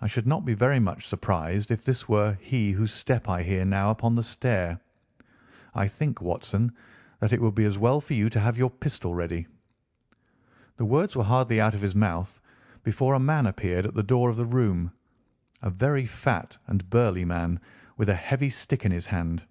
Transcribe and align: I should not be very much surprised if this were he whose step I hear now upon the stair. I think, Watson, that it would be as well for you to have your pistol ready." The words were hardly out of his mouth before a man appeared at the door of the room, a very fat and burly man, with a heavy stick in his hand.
I 0.00 0.06
should 0.06 0.26
not 0.26 0.46
be 0.46 0.54
very 0.54 0.80
much 0.80 1.06
surprised 1.06 1.70
if 1.70 1.84
this 1.84 2.08
were 2.08 2.32
he 2.40 2.72
whose 2.72 2.94
step 2.94 3.28
I 3.28 3.42
hear 3.42 3.66
now 3.66 3.90
upon 3.90 4.14
the 4.14 4.22
stair. 4.22 4.80
I 5.74 5.86
think, 5.86 6.22
Watson, 6.22 6.72
that 7.18 7.30
it 7.34 7.42
would 7.42 7.54
be 7.54 7.66
as 7.66 7.76
well 7.76 8.00
for 8.00 8.14
you 8.14 8.30
to 8.30 8.40
have 8.40 8.56
your 8.56 8.70
pistol 8.70 9.14
ready." 9.14 9.46
The 10.78 10.86
words 10.86 11.14
were 11.14 11.24
hardly 11.24 11.60
out 11.60 11.74
of 11.74 11.82
his 11.82 11.94
mouth 11.94 12.40
before 12.84 13.12
a 13.12 13.20
man 13.20 13.44
appeared 13.44 13.84
at 13.84 13.92
the 13.92 14.02
door 14.02 14.30
of 14.30 14.36
the 14.38 14.46
room, 14.46 14.92
a 15.60 15.68
very 15.68 16.06
fat 16.06 16.56
and 16.66 16.88
burly 16.88 17.26
man, 17.26 17.60
with 17.98 18.08
a 18.08 18.14
heavy 18.14 18.48
stick 18.48 18.86
in 18.86 18.92
his 18.92 19.04
hand. 19.04 19.42